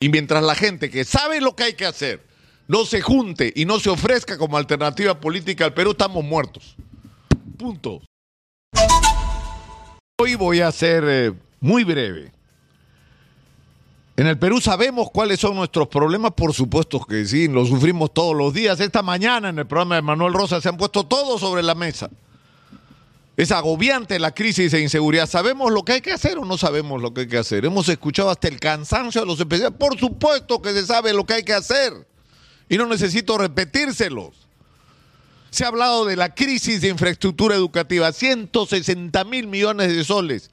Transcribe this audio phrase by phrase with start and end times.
[0.00, 2.24] Y mientras la gente que sabe lo que hay que hacer
[2.68, 6.76] no se junte y no se ofrezca como alternativa política al Perú, estamos muertos.
[7.56, 8.02] Punto.
[10.20, 12.30] Hoy voy a ser eh, muy breve.
[14.16, 18.36] En el Perú sabemos cuáles son nuestros problemas, por supuesto que sí, los sufrimos todos
[18.36, 18.78] los días.
[18.80, 22.10] Esta mañana en el programa de Manuel Rosa se han puesto todos sobre la mesa.
[23.38, 25.28] Es agobiante la crisis de inseguridad.
[25.28, 27.64] ¿Sabemos lo que hay que hacer o no sabemos lo que hay que hacer?
[27.64, 29.78] Hemos escuchado hasta el cansancio de los especialistas.
[29.78, 31.92] Por supuesto que se sabe lo que hay que hacer.
[32.68, 34.48] Y no necesito repetírselos.
[35.50, 38.10] Se ha hablado de la crisis de infraestructura educativa.
[38.10, 40.50] 160 mil millones de soles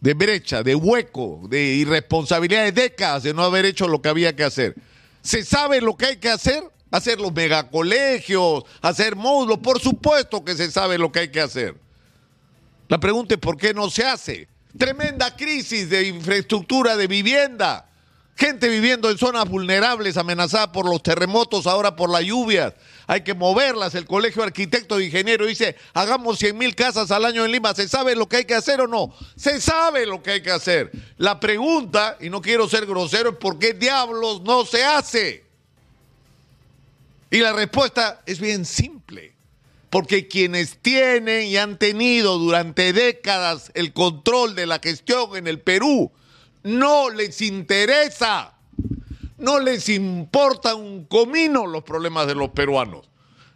[0.00, 4.36] de brecha, de hueco, de irresponsabilidad de décadas de no haber hecho lo que había
[4.36, 4.76] que hacer.
[5.20, 6.62] ¿Se sabe lo que hay que hacer?
[6.92, 9.58] Hacer los megacolegios, hacer módulos.
[9.58, 11.89] Por supuesto que se sabe lo que hay que hacer.
[12.90, 14.48] La pregunta es por qué no se hace.
[14.76, 17.88] Tremenda crisis de infraestructura de vivienda.
[18.34, 22.74] Gente viviendo en zonas vulnerables, amenazadas por los terremotos, ahora por las lluvias.
[23.06, 23.94] Hay que moverlas.
[23.94, 27.72] El Colegio de Arquitectos e dice, hagamos 100 mil casas al año en Lima.
[27.76, 29.14] ¿Se sabe lo que hay que hacer o no?
[29.36, 30.90] Se sabe lo que hay que hacer.
[31.16, 35.44] La pregunta, y no quiero ser grosero, es por qué diablos no se hace.
[37.30, 39.39] Y la respuesta es bien simple
[39.90, 45.60] porque quienes tienen y han tenido durante décadas el control de la gestión en el
[45.60, 46.12] Perú,
[46.62, 48.54] no les interesa,
[49.36, 53.10] no les importa un comino los problemas de los peruanos.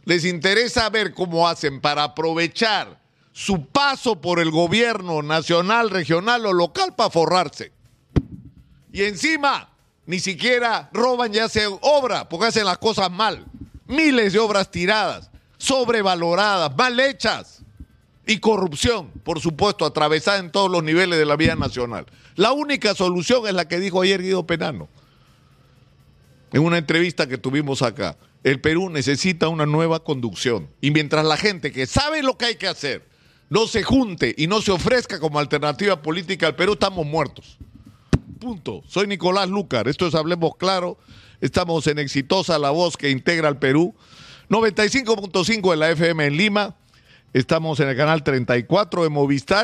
[0.05, 3.01] Les interesa ver cómo hacen para aprovechar
[3.33, 7.73] su paso por el gobierno nacional, regional o local para forrarse.
[8.93, 9.71] Y encima,
[10.07, 13.45] ni siquiera roban y hacen obra, porque hacen las cosas mal.
[13.87, 15.31] Miles de obras tiradas
[15.65, 17.63] sobrevaloradas, mal hechas
[18.27, 22.07] y corrupción, por supuesto, atravesada en todos los niveles de la vida nacional.
[22.37, 24.89] La única solución es la que dijo ayer Guido Penano
[26.53, 28.17] en una entrevista que tuvimos acá.
[28.43, 32.57] El Perú necesita una nueva conducción y mientras la gente que sabe lo que hay
[32.57, 33.03] que hacer
[33.49, 37.57] no se junte y no se ofrezca como alternativa política al Perú, estamos muertos.
[38.39, 38.83] Punto.
[38.87, 39.89] Soy Nicolás Lucar.
[39.89, 40.99] Esto es Hablemos Claro.
[41.41, 43.95] Estamos en Exitosa, la voz que integra al Perú.
[44.49, 46.77] 95.5 en la FM en Lima.
[47.33, 49.63] Estamos en el canal 34 de Movistar.